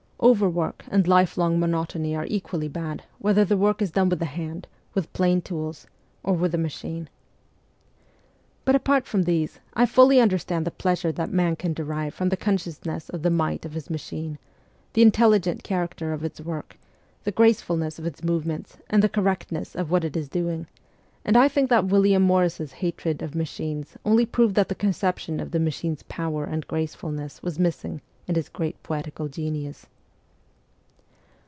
[0.23, 3.57] Over THE CORPS OF PAGES 139 work and lifelong monotony are equally bad whether the
[3.57, 5.87] work is done with the hand, with plain tools,
[6.21, 7.09] or with a machine.
[8.63, 12.29] But, apart from these, I fully under stand the pleasure that man can derive from
[12.29, 14.37] the con sciousness of the might of his machine,
[14.93, 16.77] the intelligent character of its work,
[17.23, 20.67] the gracefulness of its move ments, and the correctness of what it is doing,
[21.25, 25.49] and I think that William Morris's hatred of machines only proved that the conception of
[25.49, 29.87] the machine's power and gracefulness was missing in his great poetical genius.